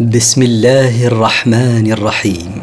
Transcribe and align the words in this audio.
بسم 0.00 0.42
الله 0.42 1.06
الرحمن 1.06 1.92
الرحيم. 1.92 2.62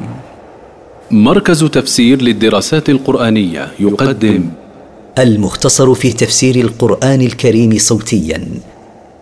مركز 1.11 1.63
تفسير 1.63 2.21
للدراسات 2.21 2.89
القرآنية 2.89 3.71
يقدم. 3.79 4.49
المختصر 5.19 5.93
في 5.93 6.13
تفسير 6.13 6.55
القرآن 6.55 7.21
الكريم 7.21 7.77
صوتيا. 7.77 8.47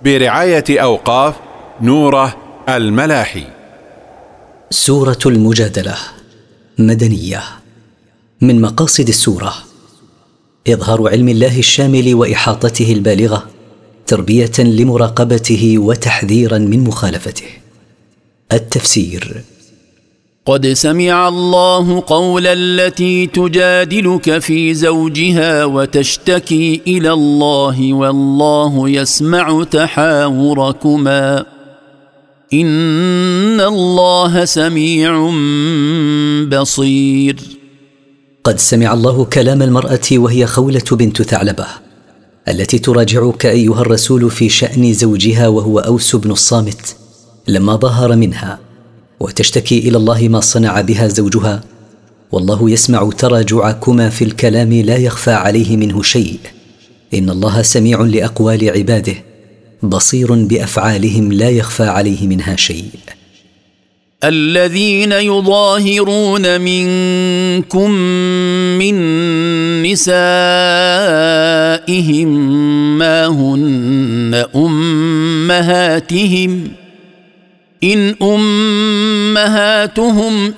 برعاية 0.04 0.64
أوقاف 0.70 1.36
نوره 1.81 2.35
الملاحي. 2.69 3.44
سورة 4.71 5.19
المجادلة 5.26 5.96
مدنية. 6.79 7.41
من 8.41 8.62
مقاصد 8.62 9.07
السورة 9.07 9.53
إظهار 10.67 11.10
علم 11.10 11.29
الله 11.29 11.60
الشامل 11.60 12.15
وإحاطته 12.15 12.94
البالغة 12.94 13.47
تربية 14.07 14.60
لمراقبته 14.60 15.78
وتحذيرا 15.78 16.57
من 16.57 16.84
مخالفته. 16.84 17.69
التفسير. 18.53 19.44
قد 20.45 20.67
سمع 20.67 21.27
الله 21.27 22.03
قول 22.08 22.48
التي 22.48 23.27
تجادلك 23.27 24.39
في 24.39 24.73
زوجها 24.73 25.66
وتشتكي 25.66 26.81
إلى 26.88 27.13
الله 27.13 27.94
والله 27.94 28.89
يسمع 28.89 29.63
تحاوركما. 29.63 31.45
إن 32.53 33.62
الله 33.62 34.45
سميع 34.45 35.31
بصير. 36.52 37.36
قد 38.44 38.59
سمع 38.59 38.94
الله 38.94 39.25
كلام 39.25 39.61
المرأة 39.61 40.00
وهي 40.11 40.45
خولة 40.45 40.84
بنت 40.91 41.22
ثعلبة 41.22 41.66
التي 42.47 42.80
تراجعك 42.80 43.45
أيها 43.45 43.81
الرسول 43.81 44.30
في 44.30 44.50
شأن 44.50 44.94
زوجها 44.94 45.47
وهو 45.47 45.80
أوس 45.80 46.16
بن 46.16 46.31
الصامت 46.31 46.98
لما 47.49 47.76
ظهر 47.76 48.16
منها 48.16 48.59
وتشتكي 49.20 49.80
إلى 49.80 49.97
الله 49.97 50.28
ما 50.28 50.39
صنع 50.39 50.81
بها 50.81 51.08
زوجها 51.08 51.64
والله 52.31 52.69
يسمع 52.69 53.09
تراجعكما 53.17 54.09
في 54.09 54.23
الكلام 54.23 54.73
لا 54.73 54.97
يخفى 54.97 55.31
عليه 55.31 55.78
منه 55.78 56.02
شيء. 56.02 56.39
إن 57.14 57.30
الله 57.30 57.61
سميع 57.61 58.02
لأقوال 58.02 58.69
عباده 58.69 59.14
بصير 59.83 60.33
بأفعالهم 60.33 61.31
لا 61.31 61.50
يخفى 61.50 61.83
عليه 61.83 62.28
منها 62.28 62.56
شيء. 62.56 62.89
الذين 64.23 65.11
يظاهرون 65.11 66.61
منكم 66.61 67.91
من 68.80 68.95
نسائهم 69.84 70.19
ما 72.97 73.28
هن 73.28 74.45
أمهاتهم 74.56 76.72
إن 77.83 78.16
أمهاتهم 78.22 79.73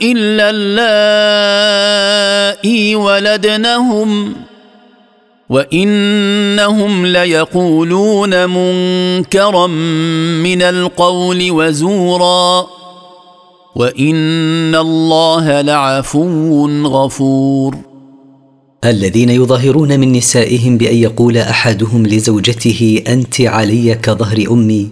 إلا 0.01 0.49
اللائي 2.49 2.95
ولدنهم 2.95 4.33
وإنهم 5.49 7.05
ليقولون 7.05 8.49
منكرا 8.49 9.67
من 10.47 10.61
القول 10.61 11.51
وزورا 11.51 12.67
وإن 13.75 14.75
الله 14.75 15.61
لعفو 15.61 16.67
غفور. 16.83 17.77
الذين 18.85 19.29
يظاهرون 19.29 19.99
من 19.99 20.11
نسائهم 20.11 20.77
بأن 20.77 20.95
يقول 20.95 21.37
أحدهم 21.37 22.07
لزوجته 22.07 23.03
أنت 23.07 23.41
علي 23.41 23.95
كظهر 23.95 24.47
أمي 24.51 24.89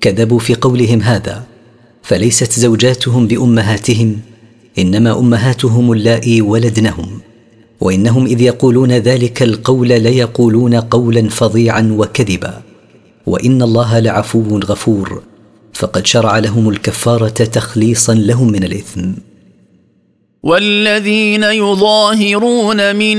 كذبوا 0.00 0.38
في 0.38 0.54
قولهم 0.54 1.02
هذا. 1.02 1.51
فليست 2.02 2.60
زوجاتهم 2.60 3.26
بأمهاتهم 3.26 4.18
إنما 4.78 5.18
أمهاتهم 5.18 5.92
اللائي 5.92 6.40
ولدنهم 6.40 7.20
وإنهم 7.80 8.26
إذ 8.26 8.40
يقولون 8.40 8.92
ذلك 8.92 9.42
القول 9.42 9.88
ليقولون 9.88 10.74
قولا 10.74 11.28
فظيعا 11.28 11.94
وكذبا. 11.98 12.62
وإن 13.26 13.62
الله 13.62 13.98
لعفو 13.98 14.58
غفور 14.58 15.22
فقد 15.72 16.06
شرع 16.06 16.38
لهم 16.38 16.68
الكفارة 16.68 17.28
تخليصا 17.28 18.14
لهم 18.14 18.52
من 18.52 18.64
الإثم. 18.64 19.12
والذين 20.42 21.42
يظاهرون 21.42 22.96
من 22.96 23.18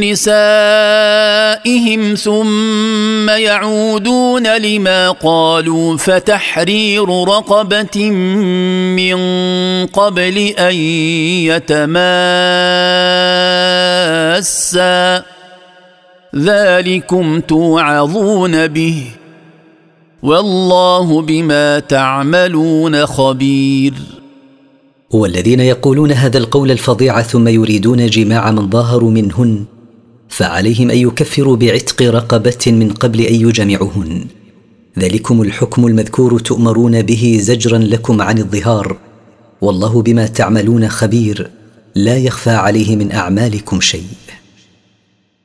نسائهم 0.00 2.14
ثم 2.14 3.30
يعودون 3.30 4.56
لما 4.56 5.10
قالوا 5.10 5.96
فتحرير 5.96 7.08
رقبة 7.08 8.10
من 8.10 9.16
قبل 9.86 10.38
أن 10.38 10.74
يتماسا. 11.48 11.94
ذلكم 16.36 17.40
توعظون 17.40 18.66
به. 18.66 19.02
والله 20.22 21.22
بما 21.22 21.78
تعملون 21.78 23.06
خبير. 23.06 23.94
والذين 25.10 25.60
يقولون 25.60 26.12
هذا 26.12 26.38
القول 26.38 26.70
الفظيع 26.70 27.22
ثم 27.22 27.48
يريدون 27.48 28.06
جماع 28.06 28.50
من 28.50 28.70
ظاهروا 28.70 29.10
منهن 29.10 29.64
فعليهم 30.28 30.90
أن 30.90 30.98
يكفروا 30.98 31.56
بعتق 31.56 32.02
رقبة 32.02 32.66
من 32.66 32.90
قبل 32.90 33.20
أن 33.20 33.34
يجامعوهن 33.34 34.26
ذلكم 34.98 35.42
الحكم 35.42 35.86
المذكور 35.86 36.38
تؤمرون 36.38 37.02
به 37.02 37.38
زجرا 37.40 37.78
لكم 37.78 38.22
عن 38.22 38.38
الظهار 38.38 38.96
والله 39.60 40.02
بما 40.02 40.26
تعملون 40.26 40.88
خبير 40.88 41.50
لا 41.94 42.16
يخفى 42.16 42.50
عليه 42.50 42.96
من 42.96 43.12
أعمالكم 43.12 43.80
شيء. 43.80 44.04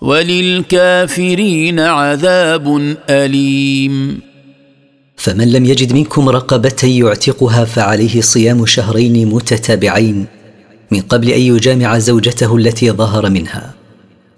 وللكافرين 0.00 1.80
عذاب 1.80 2.96
أليم. 3.10 4.20
فمن 5.16 5.52
لم 5.52 5.64
يجد 5.64 5.92
منكم 5.92 6.28
رقبة 6.28 6.76
يعتقها 6.84 7.64
فعليه 7.64 8.20
صيام 8.20 8.66
شهرين 8.66 9.28
متتابعين 9.28 10.26
من 10.90 11.00
قبل 11.00 11.30
أن 11.30 11.40
يجامع 11.40 11.98
زوجته 11.98 12.56
التي 12.56 12.90
ظهر 12.90 13.30
منها. 13.30 13.74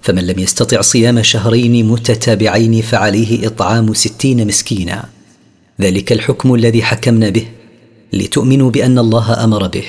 فمن 0.03 0.27
لم 0.27 0.39
يستطع 0.39 0.81
صيام 0.81 1.23
شهرين 1.23 1.89
متتابعين 1.89 2.83
فعليه 2.83 3.47
إطعام 3.47 3.95
ستين 3.95 4.47
مسكينا. 4.47 5.05
ذلك 5.81 6.13
الحكم 6.13 6.55
الذي 6.55 6.83
حكمنا 6.83 7.29
به 7.29 7.47
لتؤمنوا 8.13 8.71
بأن 8.71 8.99
الله 8.99 9.45
أمر 9.45 9.67
به. 9.67 9.85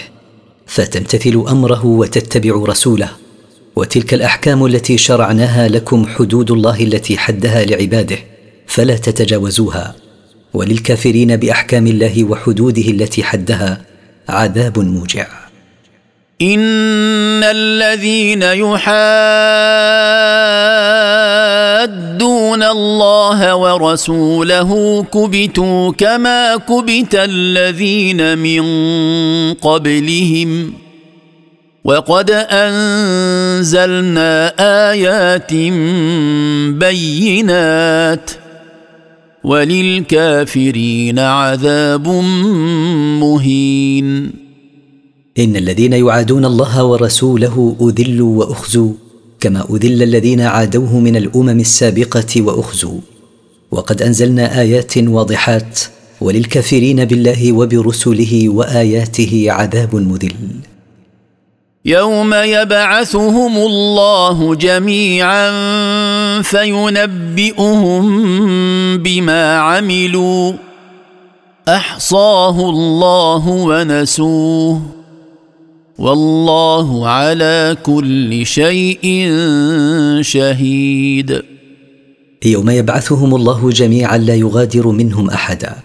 فتمتثلوا 0.65 1.51
امره 1.51 1.85
وتتبعوا 1.85 2.67
رسوله. 2.67 3.09
وتلك 3.75 4.13
الأحكام 4.13 4.65
التي 4.65 4.97
شرعناها 4.97 5.67
لكم 5.67 6.05
حدود 6.07 6.51
الله 6.51 6.81
التي 6.81 7.17
حدها 7.17 7.65
لعباده 7.65 8.17
فلا 8.67 8.95
تتجاوزوها. 8.97 9.95
وللكافرين 10.53 11.35
بأحكام 11.35 11.87
الله 11.87 12.23
وحدوده 12.23 12.81
التي 12.81 13.23
حدها 13.23 13.81
عذاب 14.29 14.79
موجع. 14.79 15.28
إن 16.41 17.43
الذين 17.43 18.41
يحادون 18.41 18.81
الله 22.63 23.55
ورسوله 23.55 25.03
كبتوا 25.03 25.91
كما 25.91 26.55
كبت 26.57 27.16
الذين 27.16 28.37
من 28.37 28.63
قبلهم. 29.53 30.73
وقد 31.83 32.31
أنزلنا 32.31 34.31
آيات 34.91 35.53
بينات 36.79 38.31
وللكافرين 39.43 41.19
عذاب 41.19 42.07
مهين. 43.19 44.33
إن 45.39 45.55
الذين 45.55 45.93
يعادون 45.93 46.45
الله 46.45 46.83
ورسوله 46.83 47.75
أذلوا 47.81 48.39
وأخزوا 48.39 48.91
كما 49.39 49.66
أذل 49.69 50.03
الذين 50.03 50.41
عادوه 50.41 50.99
من 50.99 51.16
الأمم 51.16 51.59
السابقة 51.59 52.41
وأخزوا. 52.41 52.99
وقد 53.72 54.01
أنزلنا 54.01 54.61
آيات 54.61 54.97
واضحات 54.97 55.79
وللكافرين 56.22 57.05
بالله 57.05 57.51
وبرسله 57.51 58.49
وآياته 58.49 59.45
عذاب 59.49 59.95
مذل. 59.95 60.35
يوم 61.85 62.33
يبعثهم 62.33 63.57
الله 63.57 64.55
جميعا 64.55 65.51
فينبئهم 66.41 68.03
بما 68.97 69.55
عملوا 69.57 70.53
احصاه 71.69 72.69
الله 72.69 73.47
ونسوه 73.47 74.81
والله 75.97 77.07
على 77.07 77.78
كل 77.84 78.45
شيء 78.45 79.29
شهيد. 80.22 81.41
يوم 82.45 82.69
يبعثهم 82.69 83.35
الله 83.35 83.69
جميعا 83.69 84.17
لا 84.17 84.35
يغادر 84.35 84.87
منهم 84.87 85.29
احدا 85.29 85.75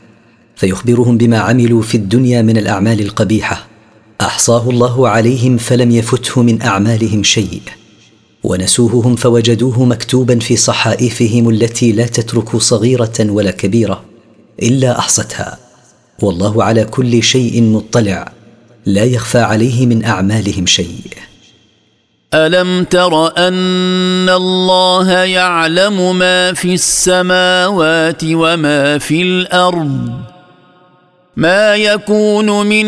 فيخبرهم 0.56 1.18
بما 1.18 1.38
عملوا 1.38 1.82
في 1.82 1.94
الدنيا 1.94 2.42
من 2.42 2.56
الاعمال 2.58 3.00
القبيحه 3.00 3.75
أحصاه 4.20 4.70
الله 4.70 5.08
عليهم 5.08 5.56
فلم 5.56 5.90
يفته 5.90 6.42
من 6.42 6.62
أعمالهم 6.62 7.22
شيء. 7.22 7.60
ونسوه 8.44 9.06
هم 9.06 9.16
فوجدوه 9.16 9.84
مكتوبا 9.84 10.38
في 10.38 10.56
صحائفهم 10.56 11.48
التي 11.48 11.92
لا 11.92 12.06
تترك 12.06 12.56
صغيرة 12.56 13.14
ولا 13.20 13.50
كبيرة 13.50 14.04
إلا 14.62 14.98
أحصتها. 14.98 15.58
والله 16.22 16.64
على 16.64 16.84
كل 16.84 17.22
شيء 17.22 17.62
مطلع. 17.62 18.32
لا 18.86 19.04
يخفى 19.04 19.38
عليه 19.38 19.86
من 19.86 20.04
أعمالهم 20.04 20.66
شيء. 20.66 21.00
ألم 22.34 22.84
تر 22.84 23.38
أن 23.48 24.28
الله 24.28 25.12
يعلم 25.12 26.18
ما 26.18 26.52
في 26.52 26.74
السماوات 26.74 28.20
وما 28.24 28.98
في 28.98 29.22
الأرض؟ 29.22 30.35
ما 31.36 31.76
يكون 31.76 32.66
من 32.66 32.86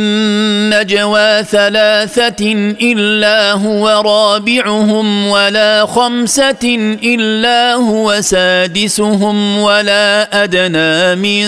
نجوى 0.70 1.44
ثلاثة 1.44 2.52
إلا 2.82 3.52
هو 3.52 3.88
رابعهم 3.88 5.26
ولا 5.26 5.86
خمسة 5.86 6.96
إلا 7.04 7.74
هو 7.74 8.20
سادسهم 8.20 9.58
ولا 9.58 10.44
أدنى 10.44 11.14
من 11.14 11.44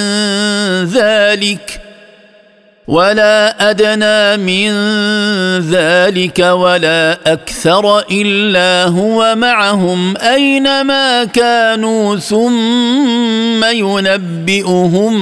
ذلك 0.85 1.90
ولا 2.89 3.71
ادنى 3.71 4.45
من 4.45 4.71
ذلك 5.71 6.39
ولا 6.39 7.33
أكثر 7.33 7.99
الا 7.99 8.89
هو 8.89 9.35
معهم 9.37 10.17
اينما 10.17 11.25
كانوا 11.25 12.17
ثم 12.17 13.65
ينبئهم 13.65 15.15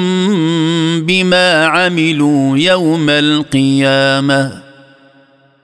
بما 1.06 1.64
عملوا 1.64 2.58
يوم 2.58 3.10
القيامه 3.10 4.52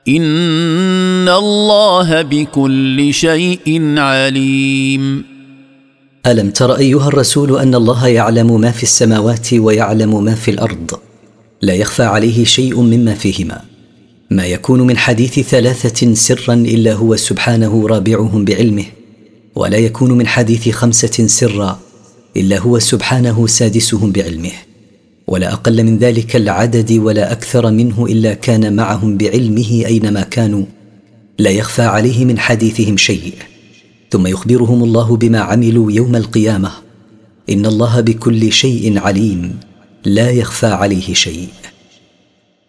ان 0.09 1.29
الله 1.29 2.23
بكل 2.23 3.15
شيء 3.15 3.95
عليم 3.99 5.25
ألم 6.27 6.51
تر 6.51 6.77
أيها 6.77 7.09
الرسول 7.09 7.59
أن 7.59 7.75
الله 7.75 8.07
يعلم 8.09 8.61
ما 8.61 8.71
في 8.71 8.83
السماوات 8.83 9.55
ويعلم 9.55 10.25
ما 10.25 10.35
في 10.35 10.51
الأرض؟ 10.51 11.04
لا 11.65 11.75
يخفى 11.75 12.03
عليه 12.03 12.45
شيء 12.45 12.81
مما 12.81 13.15
فيهما. 13.15 13.61
ما 14.31 14.47
يكون 14.47 14.81
من 14.81 14.97
حديث 14.97 15.41
ثلاثة 15.41 16.15
سرا 16.15 16.55
إلا 16.55 16.93
هو 16.93 17.17
سبحانه 17.17 17.87
رابعهم 17.89 18.45
بعلمه 18.45 18.85
ولا 19.55 19.79
يكون 19.79 20.11
من 20.11 20.27
حديث 20.27 20.69
خمسة 20.69 21.27
سرا 21.27 21.81
إلا 22.37 22.59
هو 22.59 22.79
سبحانه 22.79 23.47
سادسهم 23.47 24.13
بعلمه. 24.13 24.51
ولا 25.27 25.53
أقل 25.53 25.85
من 25.85 25.99
ذلك 25.99 26.37
العدد 26.37 26.93
ولا 26.93 27.33
أكثر 27.33 27.71
منه 27.71 28.07
إلا 28.07 28.35
كان 28.35 28.77
معهم 28.77 29.17
بعلمه 29.17 29.83
أينما 29.87 30.23
كانوا. 30.23 30.65
لا 31.39 31.51
يخفى 31.51 31.83
عليه 31.83 32.25
من 32.25 32.39
حديثهم 32.39 32.97
شيء. 32.97 33.35
ثم 34.11 34.27
يخبرهم 34.27 34.85
الله 34.85 35.17
بما 35.17 35.39
عملوا 35.39 35.93
يوم 35.93 36.17
القيامة. 36.17 36.71
إن 37.51 37.67
الله 37.67 38.01
بكل 38.01 38.53
شيء 38.53 38.99
عليم. 38.99 39.57
لا 40.05 40.31
يخفى 40.31 40.67
عليه 40.67 41.15
شيء. 41.15 41.49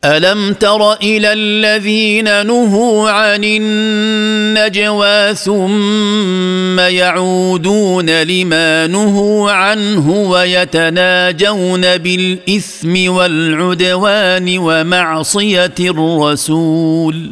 ألم 0.06 0.54
تر 0.54 0.94
إلى 0.94 1.34
الذين 1.34 2.46
نهوا 2.46 3.10
عن 3.10 3.44
النجوى 3.44 5.36
ثم 5.36 6.80
يعودون 6.80 8.24
لما 8.24 8.88
نهوا 8.88 9.52
عنه 9.52 10.30
ويتناجون 10.30 11.98
بالإثم 11.98 13.12
والعدوان 13.12 14.58
ومعصية 14.58 15.76
الرسول؟ 15.80 17.32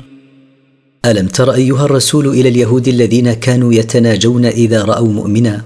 ألم 1.05 1.27
تر 1.27 1.53
أيها 1.53 1.85
الرسول 1.85 2.27
إلى 2.27 2.49
اليهود 2.49 2.87
الذين 2.87 3.33
كانوا 3.33 3.73
يتناجون 3.73 4.45
إذا 4.45 4.83
رأوا 4.83 5.07
مؤمنا؟ 5.07 5.61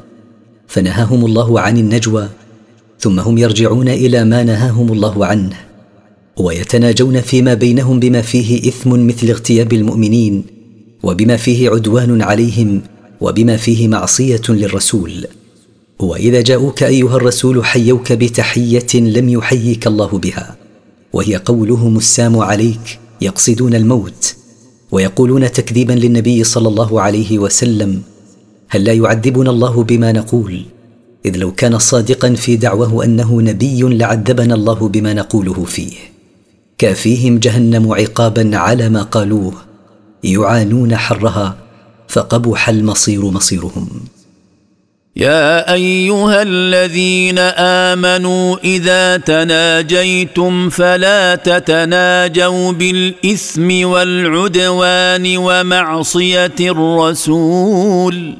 فنهاهم 0.67 1.25
الله 1.25 1.59
عن 1.59 1.77
النجوى 1.77 2.29
ثم 2.99 3.19
هم 3.19 3.37
يرجعون 3.37 3.89
إلى 3.89 4.25
ما 4.25 4.43
نهاهم 4.43 4.91
الله 4.91 5.25
عنه 5.25 5.55
ويتناجون 6.37 7.21
فيما 7.21 7.53
بينهم 7.53 7.99
بما 7.99 8.21
فيه 8.21 8.69
إثم 8.69 9.07
مثل 9.07 9.29
اغتياب 9.29 9.73
المؤمنين 9.73 10.43
وبما 11.03 11.37
فيه 11.37 11.69
عدوان 11.69 12.21
عليهم 12.21 12.81
وبما 13.21 13.57
فيه 13.57 13.87
معصية 13.87 14.41
للرسول. 14.49 15.27
وإذا 15.99 16.41
جاءوك 16.41 16.83
أيها 16.83 17.15
الرسول 17.15 17.65
حيوك 17.65 18.13
بتحية 18.13 18.93
لم 18.93 19.29
يحيك 19.29 19.87
الله 19.87 20.17
بها 20.17 20.55
وهي 21.13 21.35
قولهم 21.35 21.97
السام 21.97 22.39
عليك 22.39 22.99
يقصدون 23.21 23.75
الموت 23.75 24.34
ويقولون 24.91 25.51
تكذيبا 25.51 25.93
للنبي 25.93 26.43
صلى 26.43 26.67
الله 26.67 27.01
عليه 27.01 27.39
وسلم 27.39 28.01
هل 28.69 28.83
لا 28.83 28.93
يعذبنا 28.93 29.49
الله 29.49 29.83
بما 29.83 30.11
نقول؟ 30.11 30.61
إذ 31.25 31.37
لو 31.37 31.51
كان 31.51 31.79
صادقا 31.79 32.33
في 32.33 32.55
دعواه 32.55 33.03
أنه 33.03 33.41
نبي 33.41 33.81
لعذبنا 33.81 34.55
الله 34.55 34.87
بما 34.87 35.13
نقوله 35.13 35.63
فيه. 35.63 35.93
كافيهم 36.77 37.39
جهنم 37.39 37.91
عقابا 37.91 38.57
على 38.57 38.89
ما 38.89 39.03
قالوه 39.03 39.53
يعانون 40.23 40.95
حرها 40.95 41.57
فقبح 42.07 42.69
المصير 42.69 43.25
مصيرهم. 43.25 43.87
يا 45.17 45.73
أيها 45.73 46.41
الذين 46.41 47.39
آمنوا 47.39 48.57
إذا 48.63 49.17
تناجيتم 49.17 50.69
فلا 50.69 51.35
تتناجوا 51.35 52.71
بالإثم 52.71 53.87
والعدوان 53.87 55.37
ومعصية 55.37 56.55
الرسول 56.59 58.33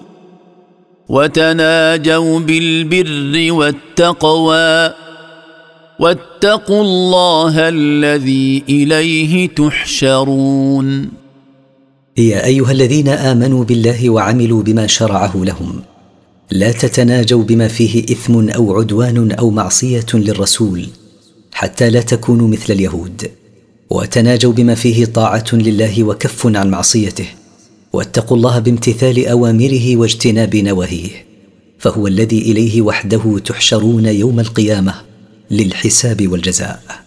وتناجوا 1.10 2.40
بالبر 2.40 3.54
والتقوى 3.54 4.94
واتقوا 6.00 6.82
الله 6.82 7.70
الذي 7.70 8.64
إليه 8.70 9.48
تحشرون. 9.48 11.10
يا 12.18 12.46
أيها 12.46 12.72
الذين 12.72 13.08
آمنوا 13.08 13.64
بالله 13.64 14.10
وعملوا 14.10 14.64
بما 14.64 14.88
شرعه 14.88 15.32
لهم. 15.36 15.95
لا 16.52 16.72
تتناجوا 16.72 17.44
بما 17.44 17.68
فيه 17.68 18.04
إثم 18.04 18.50
أو 18.50 18.78
عدوان 18.78 19.32
أو 19.32 19.50
معصية 19.50 20.06
للرسول 20.14 20.88
حتى 21.52 21.90
لا 21.90 22.02
تكونوا 22.02 22.48
مثل 22.48 22.74
اليهود. 22.74 23.32
وتناجوا 23.90 24.54
بما 24.54 24.76
فيه 24.76 25.06
طاعة 25.06 25.46
لله 25.54 26.04
وكف 26.04 26.48
عن 26.48 26.70
معصيته. 26.70 27.28
واتقوا 27.94 28.38
الله 28.38 28.60
بامتثال 28.60 29.28
أوامره 29.28 29.96
واجتناب 29.98 30.56
نواهيه. 30.56 31.26
فهو 31.80 32.08
الذي 32.08 32.40
إليه 32.40 32.82
وحده 32.82 33.40
تحشرون 33.46 34.06
يوم 34.06 34.40
القيامة 34.40 34.94
للحساب 35.52 36.28
والجزاء. 36.28 37.05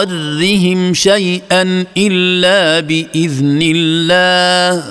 ضرهم 0.05 0.93
شيئا 0.93 1.85
إلا 1.97 2.79
بإذن 2.79 3.59
الله. 3.61 4.83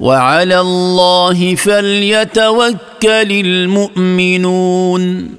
وعلى 0.00 0.60
الله 0.60 1.54
فليتوكل 1.54 2.76
المؤمنون. 3.32 5.30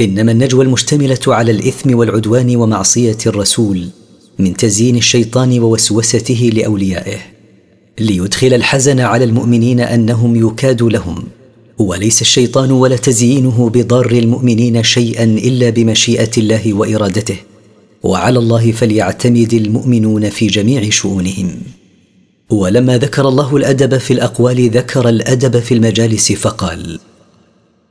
إنما 0.00 0.32
النجوى 0.32 0.64
المشتملة 0.64 1.18
على 1.26 1.52
الإثم 1.52 1.98
والعدوان 1.98 2.56
ومعصية 2.56 3.18
الرسول. 3.26 4.05
من 4.38 4.56
تزيين 4.56 4.96
الشيطان 4.96 5.60
ووسوسته 5.60 6.50
لأوليائه 6.54 7.18
ليدخل 7.98 8.54
الحزن 8.54 9.00
على 9.00 9.24
المؤمنين 9.24 9.80
أنهم 9.80 10.48
يكاد 10.48 10.82
لهم. 10.82 11.24
وليس 11.78 12.20
الشيطان 12.20 12.70
ولا 12.70 12.96
تزيينه 12.96 13.70
بضار 13.74 14.10
المؤمنين 14.10 14.82
شيئا 14.82 15.24
إلا 15.24 15.70
بمشيئة 15.70 16.30
الله 16.38 16.74
وإرادته. 16.74 17.36
وعلى 18.02 18.38
الله 18.38 18.72
فليعتمد 18.72 19.54
المؤمنون 19.54 20.30
في 20.30 20.46
جميع 20.46 20.90
شؤونهم. 20.90 21.50
ولما 22.50 22.98
ذكر 22.98 23.28
الله 23.28 23.56
الأدب 23.56 23.98
في 23.98 24.12
الأقوال 24.12 24.70
ذكر 24.70 25.08
الأدب 25.08 25.60
في 25.60 25.74
المجالس 25.74 26.32
فقال 26.32 26.98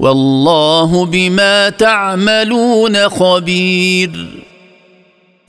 والله 0.00 1.06
بما 1.06 1.68
تعملون 1.68 3.08
خبير. 3.08 4.42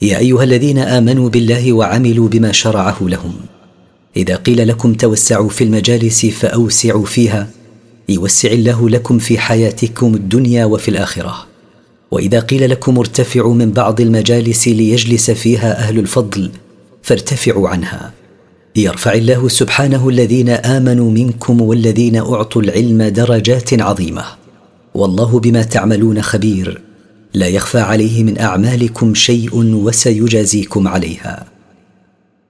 يا 0.02 0.18
أيها 0.18 0.44
الذين 0.44 0.78
آمنوا 0.78 1.28
بالله 1.28 1.72
وعملوا 1.72 2.28
بما 2.28 2.52
شرعه 2.52 2.96
لهم. 3.00 3.34
إذا 4.16 4.36
قيل 4.36 4.68
لكم 4.68 4.94
توسعوا 4.94 5.48
في 5.48 5.64
المجالس 5.64 6.26
فأوسعوا 6.26 7.04
فيها. 7.04 7.48
يوسع 8.08 8.50
الله 8.50 8.88
لكم 8.88 9.18
في 9.18 9.38
حياتكم 9.38 10.14
الدنيا 10.14 10.64
وفي 10.64 10.88
الآخرة. 10.88 11.46
وإذا 12.10 12.40
قيل 12.40 12.70
لكم 12.70 12.98
ارتفعوا 12.98 13.54
من 13.54 13.70
بعض 13.70 14.00
المجالس 14.00 14.68
ليجلس 14.68 15.30
فيها 15.30 15.78
أهل 15.78 15.98
الفضل 15.98 16.50
فارتفعوا 17.02 17.68
عنها. 17.68 18.12
يرفع 18.76 19.12
الله 19.12 19.48
سبحانه 19.48 20.08
الذين 20.08 20.48
آمنوا 20.48 21.10
منكم 21.10 21.60
والذين 21.60 22.16
أعطوا 22.16 22.62
العلم 22.62 23.02
درجات 23.02 23.80
عظيمة. 23.80 24.41
والله 24.94 25.40
بما 25.40 25.62
تعملون 25.62 26.22
خبير. 26.22 26.80
لا 27.34 27.46
يخفى 27.46 27.80
عليه 27.80 28.22
من 28.24 28.38
أعمالكم 28.40 29.14
شيء 29.14 29.50
وسيجازيكم 29.54 30.88
عليها. 30.88 31.44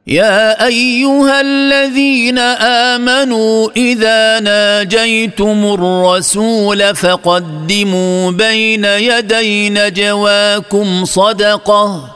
يا 0.06 0.66
أيها 0.66 1.40
الذين 1.40 2.38
آمنوا 2.99 3.68
إذا 3.76 4.40
ناجيتم 4.40 5.64
الرسول 5.64 6.94
فقدموا 6.94 8.30
بين 8.30 8.84
يدي 8.84 9.70
نجواكم 9.70 11.04
صدقة. 11.04 12.14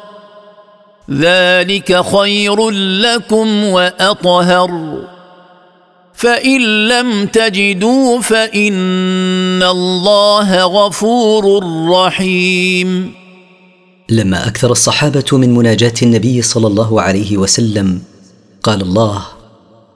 ذلك 1.11 2.05
خير 2.05 2.71
لكم 2.71 3.65
وأطهر. 3.65 4.99
فإن 6.17 6.89
لم 6.89 7.27
تجدوا 7.27 8.21
فإن 8.21 9.63
الله 9.63 10.65
غفور 10.65 11.65
رحيم. 11.91 13.13
لما 14.11 14.47
أكثر 14.49 14.73
الصحابة 14.73 15.25
من 15.33 15.55
مناجاة 15.55 15.93
النبي 16.03 16.43
صلى 16.43 16.67
الله 16.67 17.03
عليه 17.03 17.37
وسلم 17.37 18.01
قال 18.63 18.83
الله 18.83 19.23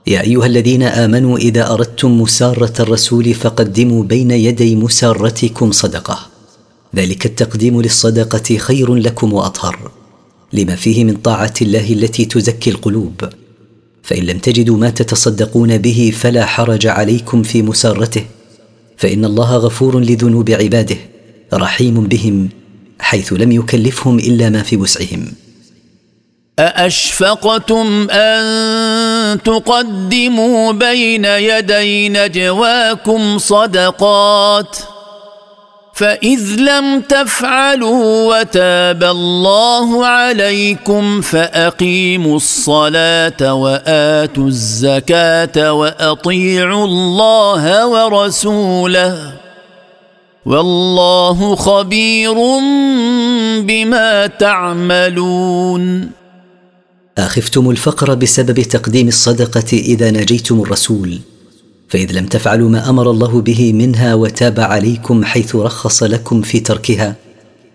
يا 0.07 0.21
أيها 0.21 0.47
الذين 0.47 0.83
آمنوا 0.83 1.39
إذا 1.39 1.73
أردتم 1.73 2.21
مسارة 2.21 2.73
الرسول 2.81 3.35
فقدموا 3.35 4.05
بين 4.05 4.31
يدي 4.31 4.77
مسارتكم 4.77 5.73
صدقة. 5.73 6.19
ذلك 6.97 7.27
التقديم 7.27 7.83
للصدقة 7.83 8.57
خير 8.57 8.95
لكم 8.95 9.33
وأطهر 9.33 9.91
لما 10.53 10.75
فيه 10.77 11.05
من 11.05 11.17
طاعة 11.17 11.55
الله 11.63 11.93
التي 11.93 12.25
تزكي 12.25 12.71
القلوب. 12.71 13.25
فإن 14.11 14.23
لم 14.23 14.39
تجدوا 14.39 14.77
ما 14.77 14.91
تتصدقون 14.91 15.79
به 15.79 16.13
فلا 16.21 16.47
حرج 16.47 16.87
عليكم 16.87 17.43
في 17.43 17.63
مسارته 17.63 18.25
فإن 18.97 19.25
الله 19.25 19.57
غفور 19.57 20.01
لذنوب 20.01 20.51
عباده 20.51 20.97
رحيم 21.55 21.95
بهم 22.07 22.49
حيث 23.01 23.33
لم 23.33 23.53
يكلفهم 23.53 24.19
إلا 24.19 24.51
ما 24.51 24.63
في 24.63 24.77
وسعهم. 24.77 25.33
أأشفقتم 26.59 28.11
أن 28.11 29.43
تقدموا 29.43 30.73
بين 30.73 31.25
يدي 31.25 32.09
نجواكم 32.09 33.39
صدقات؟ 33.39 34.77
فإذ 36.01 36.57
لم 36.57 37.01
تفعلوا 37.01 38.39
وتاب 38.39 39.05
الله 39.05 40.07
عليكم 40.07 41.21
فأقيموا 41.21 42.37
الصلاة 42.37 43.55
وآتوا 43.55 44.47
الزكاة 44.47 45.73
وأطيعوا 45.73 46.85
الله 46.85 47.87
ورسوله 47.87 49.33
والله 50.47 51.57
خبير 51.57 52.35
بما 53.61 54.27
تعملون. 54.27 56.11
أخفتم 57.19 57.71
الفقر 57.71 58.15
بسبب 58.15 58.61
تقديم 58.61 59.09
الصدقة 59.09 59.73
إذا 59.73 60.11
نجيتم 60.11 60.61
الرسول. 60.61 61.19
فإذ 61.91 62.13
لم 62.13 62.27
تفعلوا 62.27 62.71
ما 62.71 62.91
أمر 62.91 63.11
الله 63.11 63.41
به 63.41 63.73
منها 63.73 64.15
وتاب 64.15 64.61
عليكم 64.61 65.25
حيث 65.25 65.57
رخص 65.57 66.03
لكم 66.03 66.43
في 66.43 66.61
تركها 66.61 67.17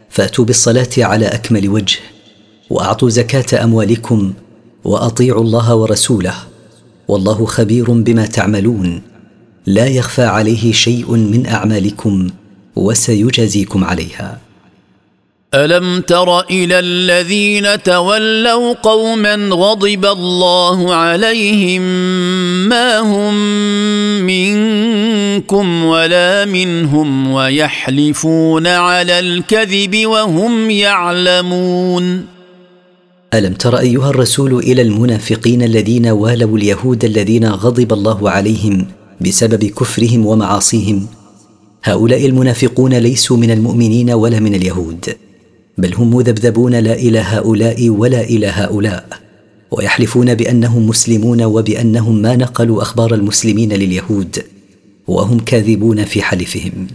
فأتوا 0.10 0.45
بالصلاة 0.45 0.89
على 0.98 1.25
أكمل 1.25 1.69
وجه 1.69 1.98
وأعطوا 2.69 3.10
زكاة 3.10 3.63
أموالكم 3.63 4.34
وأطيعوا 4.84 5.41
الله 5.41 5.75
ورسوله 5.75 6.34
والله 7.07 7.45
خبير 7.45 7.91
بما 7.91 8.25
تعملون 8.25 9.01
لا 9.65 9.88
يخفى 9.88 10.24
عليه 10.24 10.72
شيء 10.72 11.12
من 11.15 11.45
أعمالكم 11.48 12.29
وسيجازيكم 12.75 13.84
عليها. 13.84 14.44
ألم 15.55 16.01
تر 16.01 16.39
إلى 16.39 16.79
الذين 16.79 17.83
تولوا 17.83 18.74
قوما 18.74 19.35
غضب 19.35 20.05
الله 20.05 20.93
عليهم 20.95 21.81
ما 22.69 23.00
هم 23.00 23.35
منكم 24.25 25.85
ولا 25.85 26.45
منهم 26.45 27.31
ويحلفون 27.31 28.67
على 28.67 29.19
الكذب 29.19 30.05
وهم 30.05 30.69
يعلمون. 30.69 32.25
ألم 33.33 33.53
تر 33.53 33.79
أيها 33.79 34.09
الرسول 34.09 34.59
إلى 34.59 34.81
المنافقين 34.81 35.63
الذين 35.63 36.07
والوا 36.07 36.57
اليهود 36.57 37.05
الذين 37.05 37.45
غضب 37.45 37.93
الله 37.93 38.29
عليهم 38.29 38.85
بسبب 39.21 39.65
كفرهم 39.65 40.25
ومعاصيهم؟ 40.25 41.07
هؤلاء 41.83 42.25
المنافقون 42.25 42.93
ليسوا 42.93 43.38
من 43.38 43.51
المؤمنين 43.51 44.12
ولا 44.12 44.39
من 44.39 44.55
اليهود. 44.55 45.25
بل 45.77 45.94
هم 45.94 46.15
مذبذبون 46.15 46.75
لا 46.75 46.94
إلى 46.94 47.20
هؤلاء 47.20 47.89
ولا 47.89 48.22
إلى 48.22 48.48
هؤلاء 48.48 49.05
ويحلفون 49.72 50.36
بأنهم 50.36 50.88
مسلمون 50.88 51.44
وبأنهم 51.44 52.22
ما 52.22 52.36
نقلوا 52.36 52.82
أخبار 52.82 53.13
المسلمين 53.13 53.74
لليهود 53.74 54.44
وهم 55.08 55.39
كاذبون 55.39 56.05
في 56.05 56.22
حلفهم. 56.22 56.88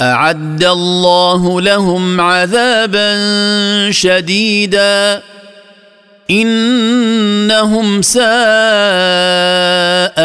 أعد 0.00 0.64
الله 0.64 1.60
لهم 1.60 2.20
عذابا 2.20 3.16
شديدا. 3.90 5.22
إنهم 6.30 8.02
ساء 8.02 8.24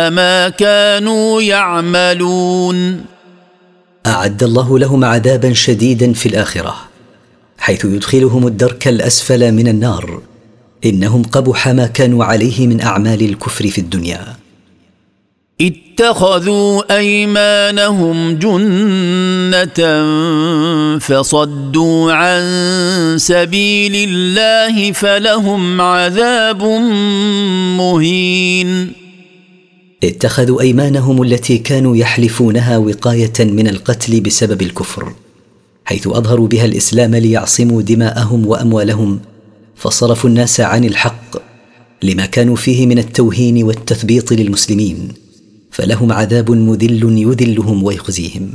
ما 0.10 0.50
كانوا 0.50 1.42
يعملون. 1.42 3.06
أعد 4.06 4.44
الله 4.44 4.80
لهم 4.80 5.06
عذابا 5.06 5.54
شديدا 5.54 6.14
في 6.14 6.30
الآخرة. 6.30 6.93
حيث 7.64 7.86
يدخلهم 7.86 8.48
الدرك 8.48 8.88
الأسفل 8.88 9.52
من 9.52 9.68
النار 9.68 10.22
إنهم 10.86 11.24
قبح 11.24 11.68
ما 11.68 11.88
كانوا 11.88 12.26
عليه 12.26 12.68
من 12.68 12.82
أعمال 12.82 13.22
الكفر 13.22 13.68
في 13.68 13.78
الدنيا. 13.82 14.36
اتخذوا 15.62 16.98
أيمانهم 16.98 18.40
جنة 18.40 19.80
فصدوا 21.00 22.14
عن 22.14 22.44
سبيل 23.18 24.10
الله 24.10 24.92
فلهم 24.92 25.82
عذاب 25.82 26.64
مهين. 27.78 28.92
اتخذوا 30.04 30.62
أيمانهم 30.62 31.24
التي 31.24 31.58
كانوا 31.58 31.96
يحلفونها 31.98 32.78
وقاية 32.78 33.40
من 33.40 33.68
القتل 33.68 34.22
بسبب 34.22 34.62
الكفر. 34.62 35.14
حيث 35.86 36.08
أظهروا 36.08 36.48
بها 36.48 36.66
الإسلام 36.66 37.16
ليعصموا 37.16 37.82
دماءهم 37.82 38.48
وأموالهم 38.48 39.20
فصرفوا 39.76 40.30
الناس 40.30 40.60
عن 40.60 40.84
الحق 40.84 41.38
لما 42.04 42.26
كانوا 42.26 42.56
فيه 42.56 42.86
من 42.88 43.00
التوهين 43.00 43.64
والتثبيط 43.64 44.34
للمسلمين 44.34 45.08
فلهم 45.72 46.12
عذاب 46.12 46.52
مذل 46.52 47.18
يذلهم 47.18 47.84
ويخزيهم. 47.84 48.52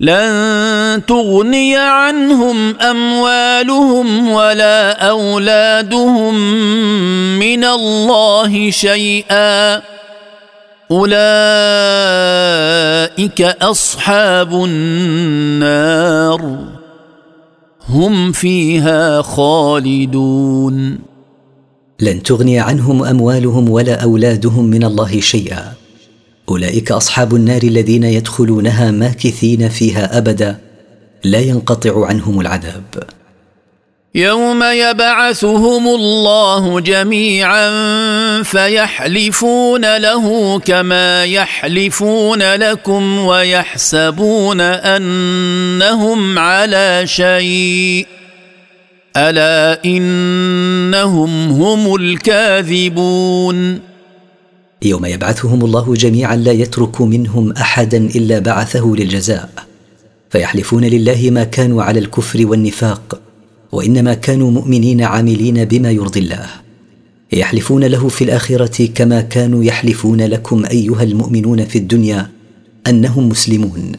لن 0.00 1.02
تغني 1.08 1.76
عنهم 1.76 2.76
أموالهم 2.76 4.28
ولا 4.28 5.08
أولادهم 5.08 6.34
من 7.38 7.64
الله 7.64 8.70
شيئا. 8.70 9.95
أولئك 10.90 11.16
أصحاب 13.42 14.64
النار. 14.64 16.58
هم 17.88 18.32
فيها 18.32 19.22
خالدون. 19.22 20.98
لن 22.00 22.22
تغني 22.22 22.60
عنهم 22.60 23.04
أموالهم 23.04 23.70
ولا 23.70 24.02
أولادهم 24.02 24.64
من 24.64 24.84
الله 24.84 25.20
شيئا. 25.20 25.72
أولئك 26.48 26.92
أصحاب 26.92 27.34
النار 27.34 27.62
الذين 27.62 28.04
يدخلونها 28.04 28.90
ماكثين 28.90 29.68
فيها 29.68 30.18
أبدا. 30.18 30.58
لا 31.24 31.38
ينقطع 31.38 32.06
عنهم 32.06 32.40
العذاب. 32.40 33.15
يوم 34.16 34.62
يبعثهم 34.62 35.88
الله 35.88 36.80
جميعا 36.80 37.70
فيحلفون 38.42 39.96
له 39.96 40.58
كما 40.58 41.24
يحلفون 41.24 42.42
لكم 42.54 43.18
ويحسبون 43.18 44.60
أنهم 44.60 46.38
على 46.38 47.02
شيء. 47.04 48.06
ألا 49.16 49.84
إنهم 49.84 51.50
هم 51.50 51.94
الكاذبون. 51.94 53.80
يوم 54.82 55.06
يبعثهم 55.06 55.64
الله 55.64 55.94
جميعا 55.94 56.36
لا 56.36 56.52
يترك 56.52 57.00
منهم 57.00 57.52
احدا 57.52 57.96
إلا 57.96 58.38
بعثه 58.38 58.94
للجزاء. 58.98 59.48
فيحلفون 60.30 60.84
لله 60.84 61.28
ما 61.30 61.44
كانوا 61.44 61.82
على 61.82 62.00
الكفر 62.00 62.46
والنفاق. 62.46 63.25
وإنما 63.72 64.14
كانوا 64.14 64.50
مؤمنين 64.50 65.02
عاملين 65.02 65.64
بما 65.64 65.90
يرضي 65.90 66.20
الله 66.20 66.46
يحلفون 67.32 67.84
له 67.84 68.08
في 68.08 68.24
الآخرة 68.24 68.86
كما 68.86 69.20
كانوا 69.20 69.64
يحلفون 69.64 70.22
لكم 70.22 70.64
أيها 70.64 71.02
المؤمنون 71.02 71.64
في 71.64 71.78
الدنيا 71.78 72.30
أنهم 72.86 73.28
مسلمون 73.28 73.92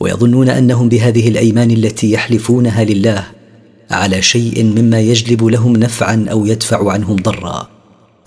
ويظنون 0.00 0.48
أنهم 0.48 0.88
بهذه 0.88 1.28
الأيمان 1.28 1.70
التي 1.70 2.12
يحلفونها 2.12 2.84
لله 2.84 3.24
على 3.90 4.22
شيء 4.22 4.64
مما 4.64 5.00
يجلب 5.00 5.44
لهم 5.44 5.76
نفعا 5.76 6.26
أو 6.30 6.46
يدفع 6.46 6.92
عنهم 6.92 7.16
ضرا. 7.16 7.68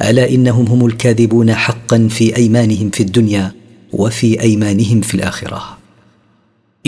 ألا 0.02 0.30
إنهم 0.30 0.66
هم 0.66 0.86
الكاذبون 0.86 1.54
حقا 1.54 2.08
في 2.10 2.36
أيمانهم 2.36 2.90
في 2.90 3.04
الدنيا 3.04 3.52
وفي 3.94 4.42
أيمانهم 4.42 5.02
في 5.02 5.16
الآخرة. 5.16 5.78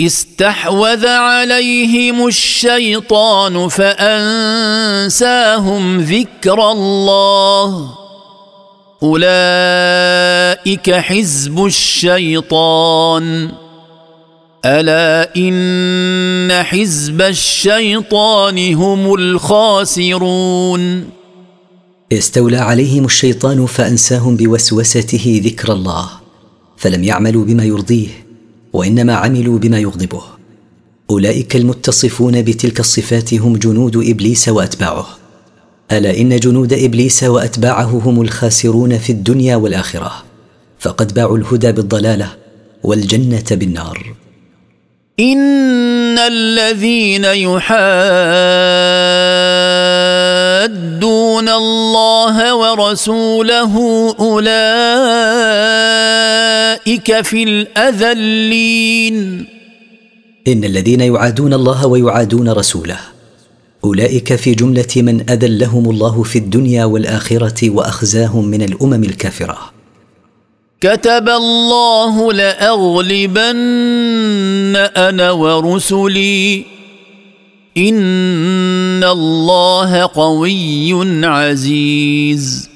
استحوذ 0.00 1.06
عليهم 1.06 2.26
الشيطان 2.26 3.68
فأنساهم 3.68 4.00
ذكر 6.00 6.72
الله. 6.72 7.94
أولئك 9.02 10.90
حزب 10.90 11.64
الشيطان. 11.64 13.50
ألا 14.64 15.36
إن 15.36 16.62
حزب 16.62 17.22
الشيطان 17.22 18.74
هم 18.74 19.14
الخاسرون. 19.14 21.10
استولى 22.12 22.56
عليهم 22.56 23.04
الشيطان 23.04 23.66
فأنساهم 23.66 24.36
بوسوسته 24.36 25.40
ذكر 25.44 25.72
الله 25.72 26.10
فلم 26.76 27.04
يعملوا 27.04 27.44
بما 27.44 27.64
يرضيه. 27.64 28.27
وإنما 28.72 29.14
عملوا 29.14 29.58
بما 29.58 29.78
يغضبه. 29.78 30.22
أولئك 31.10 31.56
المتصفون 31.56 32.42
بتلك 32.42 32.80
الصفات 32.80 33.34
هم 33.34 33.56
جنود 33.56 33.96
إبليس 33.96 34.48
وأتباعه. 34.48 35.06
ألا 35.92 36.20
إن 36.20 36.36
جنود 36.36 36.72
إبليس 36.72 37.22
وأتباعه 37.22 38.02
هم 38.04 38.22
الخاسرون 38.22 38.98
في 38.98 39.12
الدنيا 39.12 39.56
والآخرة. 39.56 40.12
فقد 40.78 41.14
باعوا 41.14 41.38
الهدى 41.38 41.72
بالضلالة 41.72 42.36
والجنة 42.82 43.44
بالنار. 43.50 44.14
ان 45.20 46.18
الذين 46.18 47.24
يحادون 47.24 47.78
الله 51.48 52.54
ورسوله 52.54 53.74
اولئك 54.20 54.50
في 57.20 57.42
الاذلين 57.42 59.16
ان 60.48 60.64
الذين 60.64 61.00
يعادون 61.00 61.54
الله 61.54 61.86
ويعادون 61.86 62.48
رسوله 62.48 62.98
اولئك 63.84 64.34
في 64.34 64.54
جمله 64.54 64.86
من 64.96 65.30
اذلهم 65.30 65.90
الله 65.90 66.22
في 66.22 66.38
الدنيا 66.38 66.84
والاخره 66.84 67.70
واخزاهم 67.70 68.44
من 68.44 68.62
الامم 68.62 69.04
الكافره 69.04 69.77
كتب 70.80 71.28
الله 71.28 72.32
لأغلبن 72.32 73.56
أنا 74.76 75.30
ورسلي. 75.30 76.64
إن 77.76 79.04
الله 79.04 80.06
قوي 80.06 81.26
عزيز. 81.26 82.68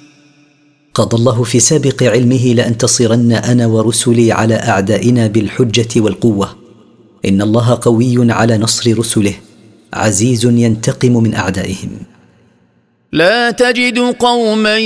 قضى 0.95 1.17
الله 1.17 1.43
في 1.43 1.61
سابق 1.61 2.03
علمه 2.03 2.55
لأنتصرن 2.55 3.33
أنا 3.33 3.67
ورسلي 3.67 4.33
على 4.33 4.55
أعدائنا 4.55 5.27
بالحجة 5.27 6.01
والقوة. 6.01 6.57
إن 7.25 7.43
الله 7.43 7.79
قوي 7.83 8.33
على 8.33 8.59
نصر 8.59 8.99
رسله. 8.99 9.35
عزيز 9.95 10.45
ينتقم 10.45 11.13
من 11.13 11.35
أعدائهم. 11.35 12.12
لا 13.13 13.51
تجد 13.51 13.99
قوما 13.99 14.79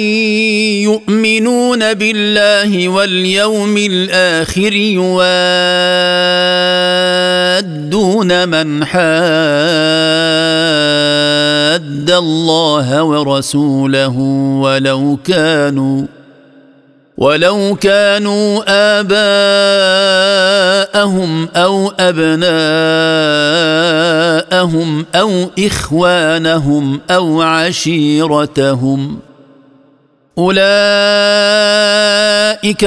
يؤمنون 0.83 1.95
بالله 1.95 2.89
واليوم 2.89 3.77
الآخر 3.77 4.73
يوادون 4.73 5.29
من 8.49 8.85
حاد 8.85 9.07
الله 12.11 13.03
ورسوله 13.03 14.19
ولو 14.61 15.19
كانوا 15.25 16.07
ولو 17.19 17.77
كانوا 17.81 18.63
آباءهم 18.99 19.49
أو 21.57 21.93
أبناءهم 22.01 22.47
أو 25.15 25.51
إخوانهم 25.59 27.01
أو 27.11 27.43
عشيرتهم 27.43 29.19
أولئك 30.39 30.57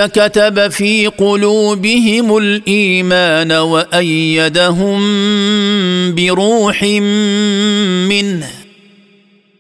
كتب 0.04 0.68
في 0.68 1.08
قلوبهم 1.08 2.38
الإيمان 2.38 3.52
وأيدهم 3.52 5.00
بروح 6.15 6.84
منه 6.84 8.48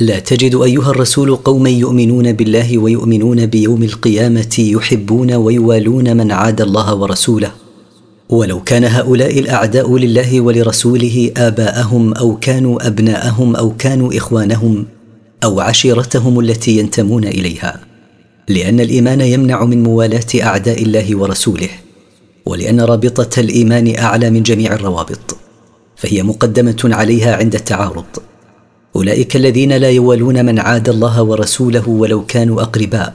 لا 0.00 0.18
تجد 0.18 0.54
أيها 0.54 0.90
الرسول 0.90 1.36
قوما 1.36 1.70
يؤمنون 1.70 2.32
بالله 2.32 2.78
ويؤمنون 2.78 3.46
بيوم 3.46 3.82
القيامة 3.82 4.54
يحبون 4.58 5.32
ويوالون 5.32 6.16
من 6.16 6.32
عاد 6.32 6.60
الله 6.60 6.94
ورسوله. 6.94 7.50
ولو 8.28 8.62
كان 8.62 8.84
هؤلاء 8.84 9.38
الأعداء 9.38 9.96
لله 9.96 10.40
ولرسوله 10.40 11.32
آباءهم 11.36 12.14
أو 12.14 12.36
كانوا 12.36 12.86
أبناءهم 12.86 13.56
أو 13.56 13.76
كانوا 13.76 14.16
إخوانهم 14.16 14.86
أو 15.44 15.60
عشيرتهم 15.60 16.40
التي 16.40 16.78
ينتمون 16.78 17.24
إليها. 17.24 17.80
لأن 18.48 18.80
الإيمان 18.80 19.20
يمنع 19.20 19.64
من 19.64 19.82
موالاة 19.82 20.26
أعداء 20.42 20.82
الله 20.82 21.16
ورسوله 21.16 21.70
ولأن 22.46 22.80
رابطة 22.80 23.40
الإيمان 23.40 23.98
أعلى 23.98 24.30
من 24.30 24.42
جميع 24.42 24.74
الروابط 24.74 25.36
فهي 25.96 26.22
مقدمة 26.22 26.80
عليها 26.84 27.36
عند 27.36 27.54
التعارض. 27.54 28.04
أولئك 28.96 29.36
الذين 29.36 29.72
لا 29.72 29.90
يوالون 29.90 30.44
من 30.44 30.58
عاد 30.58 30.88
الله 30.88 31.22
ورسوله 31.22 31.88
ولو 31.88 32.26
كانوا 32.26 32.62
أقرباء. 32.62 33.14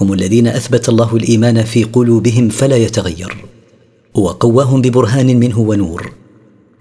هم 0.00 0.12
الذين 0.12 0.46
أثبت 0.46 0.88
الله 0.88 1.16
الإيمان 1.16 1.62
في 1.62 1.84
قلوبهم 1.84 2.48
فلا 2.48 2.76
يتغير. 2.76 3.36
وقواهم 4.14 4.82
ببرهان 4.82 5.40
منه 5.40 5.58
ونور. 5.60 6.12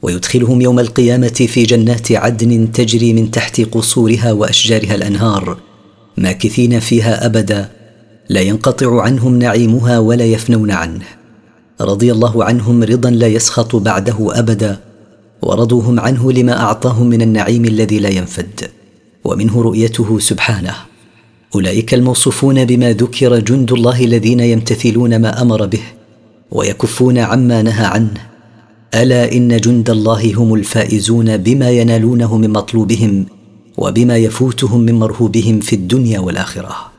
ويدخلهم 0.02 0.62
يوم 0.62 0.80
القيامة 0.80 1.28
في 1.28 1.64
جنات 1.64 2.12
عدن 2.12 2.72
تجري 2.72 3.14
من 3.14 3.32
تحت 3.32 3.62
قصورها 3.62 4.32
وأشجارها 4.32 4.96
الأنهار. 4.96 5.58
ماكثين 6.18 6.80
فيها 6.80 7.26
أبدا. 7.26 7.70
لا 8.30 8.42
ينقطع 8.42 9.02
عنهم 9.02 9.40
نعيمها 9.40 10.00
ولا 10.00 10.26
يفنون 10.26 10.72
عنه. 10.72 11.06
رضي 11.82 12.12
الله 12.12 12.44
عنهم 12.44 12.84
رضا 12.84 13.10
لا 13.10 13.28
يسخط 13.28 13.76
بعده 13.76 14.40
أبدا. 14.40 14.93
ورضوهم 15.44 16.00
عنه 16.00 16.32
لما 16.32 16.60
أعطاهم 16.60 17.08
من 17.08 17.22
النعيم 17.22 17.66
الذي 17.66 18.00
لا 18.00 18.10
ينفد 18.10 18.70
ومنه 19.24 19.62
رؤيته 19.62 20.20
سبحانه. 20.20 20.76
أولئك 21.56 21.94
الموصوفون 21.94 22.66
بما 22.66 22.94
ذكر 22.94 23.40
جند 23.40 23.72
الله 23.72 24.06
الذين 24.06 24.40
يمتثلون 24.40 25.22
ما 25.22 25.42
أمر 25.42 25.66
به 25.66 25.82
ويكفون 26.52 27.18
عما 27.18 27.62
نهى 27.62 27.86
عنه. 27.86 28.14
ألا 28.96 29.32
إن 29.32 29.58
جند 29.58 29.90
الله 29.90 30.34
هم 30.36 30.54
الفائزون 30.54 31.38
بما 31.38 31.70
ينالونه 31.70 32.38
من 32.38 32.50
مطلوبهم 32.50 33.26
وبما 33.78 34.18
يفوتهم 34.18 34.80
من 34.80 34.94
مرهوبهم 34.94 35.60
في 35.60 35.74
الدنيا 35.76 36.20
والآخرة. 36.20 36.93